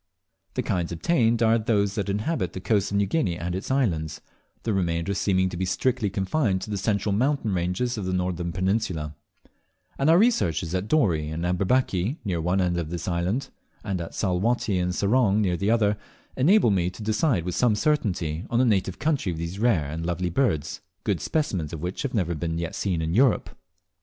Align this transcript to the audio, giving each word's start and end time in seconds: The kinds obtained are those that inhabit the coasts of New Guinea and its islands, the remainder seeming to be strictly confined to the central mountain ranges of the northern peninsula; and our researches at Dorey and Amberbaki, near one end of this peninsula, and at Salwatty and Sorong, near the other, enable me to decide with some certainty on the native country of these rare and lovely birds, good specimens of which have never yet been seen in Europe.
The 0.55 0.63
kinds 0.63 0.91
obtained 0.91 1.43
are 1.43 1.59
those 1.59 1.93
that 1.93 2.09
inhabit 2.09 2.53
the 2.53 2.59
coasts 2.59 2.89
of 2.89 2.97
New 2.97 3.05
Guinea 3.05 3.37
and 3.37 3.53
its 3.53 3.69
islands, 3.69 4.19
the 4.63 4.73
remainder 4.73 5.13
seeming 5.13 5.47
to 5.49 5.57
be 5.57 5.63
strictly 5.63 6.09
confined 6.09 6.61
to 6.61 6.71
the 6.71 6.77
central 6.79 7.13
mountain 7.13 7.53
ranges 7.53 7.99
of 7.99 8.05
the 8.05 8.11
northern 8.11 8.51
peninsula; 8.51 9.13
and 9.99 10.09
our 10.09 10.17
researches 10.17 10.73
at 10.73 10.87
Dorey 10.87 11.29
and 11.29 11.45
Amberbaki, 11.45 12.17
near 12.25 12.41
one 12.41 12.59
end 12.61 12.77
of 12.79 12.89
this 12.89 13.05
peninsula, 13.07 13.53
and 13.83 14.01
at 14.01 14.15
Salwatty 14.15 14.79
and 14.79 14.91
Sorong, 14.95 15.39
near 15.39 15.55
the 15.55 15.69
other, 15.69 15.99
enable 16.35 16.71
me 16.71 16.89
to 16.89 17.03
decide 17.03 17.45
with 17.45 17.53
some 17.53 17.75
certainty 17.75 18.43
on 18.49 18.57
the 18.57 18.65
native 18.65 18.97
country 18.97 19.31
of 19.31 19.37
these 19.37 19.59
rare 19.59 19.85
and 19.87 20.03
lovely 20.03 20.31
birds, 20.31 20.81
good 21.03 21.21
specimens 21.21 21.73
of 21.73 21.79
which 21.83 22.01
have 22.01 22.15
never 22.15 22.31
yet 22.31 22.39
been 22.39 22.73
seen 22.73 23.03
in 23.03 23.13
Europe. 23.13 23.51